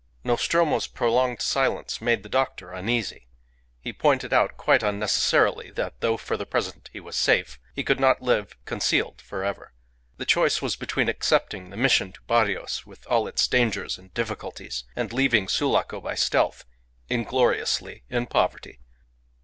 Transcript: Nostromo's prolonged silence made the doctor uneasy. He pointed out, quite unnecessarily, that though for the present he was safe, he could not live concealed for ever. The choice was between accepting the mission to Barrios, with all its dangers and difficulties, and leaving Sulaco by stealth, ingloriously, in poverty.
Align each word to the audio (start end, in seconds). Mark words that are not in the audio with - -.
Nostromo's 0.23 0.87
prolonged 0.87 1.43
silence 1.43 2.01
made 2.01 2.23
the 2.23 2.27
doctor 2.27 2.73
uneasy. 2.73 3.27
He 3.79 3.93
pointed 3.93 4.33
out, 4.33 4.57
quite 4.57 4.81
unnecessarily, 4.81 5.69
that 5.73 5.99
though 6.01 6.17
for 6.17 6.37
the 6.37 6.45
present 6.47 6.89
he 6.91 6.99
was 6.99 7.15
safe, 7.15 7.59
he 7.75 7.83
could 7.83 7.99
not 7.99 8.19
live 8.19 8.55
concealed 8.65 9.21
for 9.21 9.43
ever. 9.43 9.73
The 10.17 10.25
choice 10.25 10.59
was 10.59 10.75
between 10.75 11.07
accepting 11.07 11.69
the 11.69 11.77
mission 11.77 12.13
to 12.13 12.21
Barrios, 12.25 12.83
with 12.83 13.05
all 13.05 13.27
its 13.27 13.47
dangers 13.47 13.99
and 13.99 14.11
difficulties, 14.15 14.85
and 14.95 15.13
leaving 15.13 15.47
Sulaco 15.47 16.01
by 16.01 16.15
stealth, 16.15 16.65
ingloriously, 17.07 18.01
in 18.09 18.25
poverty. 18.25 18.79